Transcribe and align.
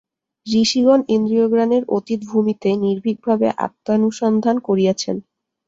ঋষিগণ 0.47 0.99
ইন্দ্রিয়-জ্ঞানের 1.15 1.83
অতীত 1.97 2.19
ভূমিতে 2.25 2.69
নির্ভীকভাবে 2.83 3.47
আত্মানুসন্ধান 3.65 4.55
করিয়াছেন। 4.67 5.15